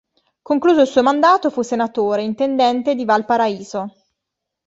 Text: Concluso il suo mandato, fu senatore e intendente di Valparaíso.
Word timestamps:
Concluso 0.41 0.81
il 0.81 0.87
suo 0.87 1.03
mandato, 1.03 1.51
fu 1.51 1.61
senatore 1.61 2.23
e 2.23 2.25
intendente 2.25 2.95
di 2.95 3.05
Valparaíso. 3.05 3.91